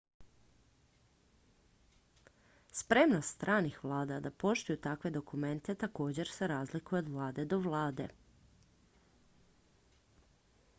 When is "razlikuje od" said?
6.47-7.07